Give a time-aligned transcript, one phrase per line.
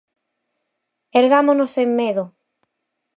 [1.21, 2.25] Ergámonos sen medo!